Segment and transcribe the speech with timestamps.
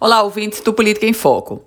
[0.00, 1.62] Olá, ouvintes do Política em Foco.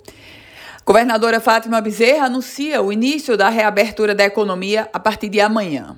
[0.85, 5.97] Governadora Fátima Bezerra anuncia o início da reabertura da economia a partir de amanhã.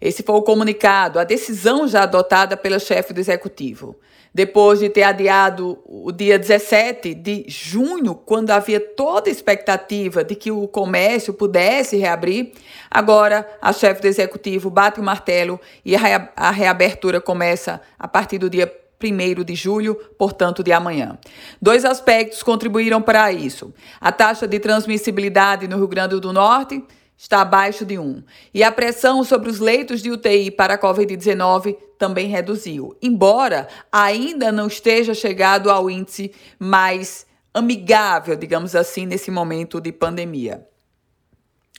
[0.00, 3.96] Esse foi o comunicado, a decisão já adotada pela chefe do executivo.
[4.32, 10.36] Depois de ter adiado o dia 17 de junho, quando havia toda a expectativa de
[10.36, 12.52] que o comércio pudesse reabrir,
[12.88, 18.48] agora a chefe do executivo bate o martelo e a reabertura começa a partir do
[18.48, 18.72] dia
[19.02, 21.18] 1 de julho, portanto, de amanhã.
[21.60, 26.82] Dois aspectos contribuíram para isso: a taxa de transmissibilidade no Rio Grande do Norte
[27.16, 28.22] está abaixo de 1,
[28.54, 34.52] e a pressão sobre os leitos de UTI para a Covid-19 também reduziu, embora ainda
[34.52, 40.64] não esteja chegado ao índice mais amigável, digamos assim, nesse momento de pandemia.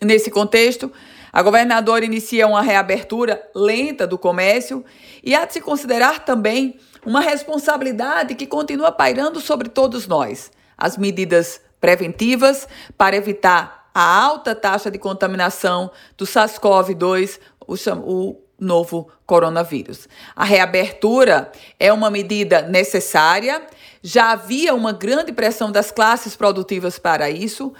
[0.02, 0.92] Nesse contexto,
[1.32, 4.84] a governadora inicia uma reabertura lenta do comércio
[5.24, 10.52] e há de se considerar também uma responsabilidade que continua pairando sobre todos nós.
[10.78, 12.68] As medidas preventivas
[12.98, 20.08] para evitar a alta taxa de contaminação do SARS-CoV-2, o, o novo coronavírus.
[20.36, 23.62] A reabertura é uma medida necessária,
[24.02, 27.74] já havia uma grande pressão das classes produtivas para isso.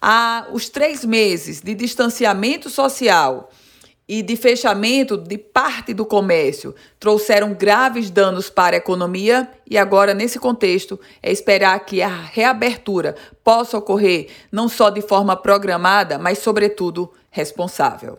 [0.00, 3.50] Há os três meses de distanciamento social
[4.06, 10.12] e de fechamento de parte do comércio trouxeram graves danos para a economia e agora,
[10.12, 16.38] nesse contexto, é esperar que a reabertura possa ocorrer não só de forma programada, mas,
[16.38, 18.18] sobretudo, responsável.